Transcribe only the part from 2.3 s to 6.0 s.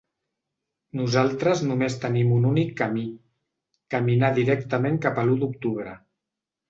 un únic camí: caminar directament cap a l’u d’octubre.